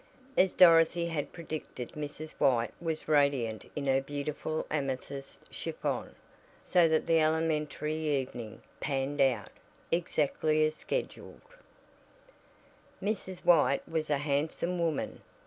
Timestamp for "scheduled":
10.73-11.41